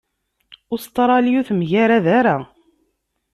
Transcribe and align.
Ustṛalya 0.73 1.35
ur 1.39 1.45
temgarad 1.49 2.05
ara. 2.19 2.37